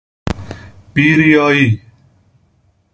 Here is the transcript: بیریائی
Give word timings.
بیریائی 0.93 1.81